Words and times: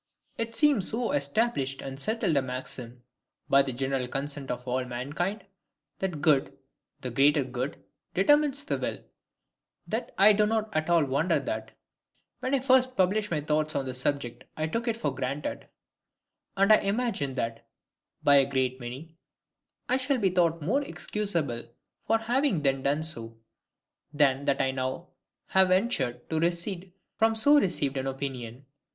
It 0.35 0.55
seems 0.55 0.89
so 0.89 1.11
established 1.11 1.79
and 1.83 1.99
settled 1.99 2.35
a 2.35 2.41
maxim, 2.41 3.03
by 3.47 3.61
the 3.61 3.71
general 3.71 4.07
consent 4.07 4.49
of 4.49 4.67
all 4.67 4.83
mankind, 4.83 5.43
that 5.99 6.21
good, 6.23 6.57
the 7.01 7.11
greater 7.11 7.43
good, 7.43 7.83
determines 8.15 8.63
the 8.63 8.79
will, 8.79 8.97
that 9.85 10.11
I 10.17 10.33
do 10.33 10.47
not 10.47 10.75
at 10.75 10.89
all 10.89 11.05
wonder 11.05 11.39
that, 11.41 11.73
when 12.39 12.55
I 12.55 12.61
first 12.61 12.97
published 12.97 13.29
my 13.29 13.41
thoughts 13.41 13.75
on 13.75 13.85
this 13.85 14.01
subject 14.01 14.43
I 14.57 14.65
took 14.65 14.87
it 14.87 14.97
for 14.97 15.13
granted; 15.13 15.67
and 16.57 16.73
I 16.73 16.77
imagine 16.77 17.35
that, 17.35 17.67
by 18.23 18.37
a 18.37 18.49
great 18.49 18.79
many, 18.79 19.17
I 19.87 19.97
shall 19.97 20.17
be 20.17 20.31
thought 20.31 20.63
more 20.63 20.81
excusable 20.81 21.69
for 22.07 22.17
having 22.17 22.63
then 22.63 22.81
done 22.81 23.03
so, 23.03 23.37
than 24.11 24.45
that 24.45 24.57
now 24.73 25.09
I 25.53 25.59
have 25.59 25.67
ventured 25.67 26.27
to 26.31 26.39
recede 26.39 26.91
from 27.17 27.35
so 27.35 27.59
received 27.59 27.97
an 27.97 28.07
opinion. 28.07 28.65